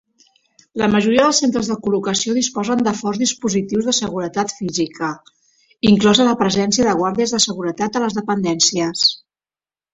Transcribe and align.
La 0.81 0.85
majoria 0.93 1.25
dels 1.25 1.41
centres 1.43 1.67
de 1.71 1.75
col·locació 1.87 2.33
disposen 2.37 2.81
de 2.87 2.93
forts 3.03 3.21
dispositius 3.25 3.91
de 3.91 3.95
seguretat 3.99 4.55
física, 4.63 5.11
inclosa 5.93 6.29
la 6.31 6.37
presència 6.43 6.91
de 6.91 6.99
guàrdies 7.05 7.37
de 7.39 7.45
seguretat 7.49 7.97
a 8.03 8.07
les 8.09 8.21
dependències. 8.23 9.09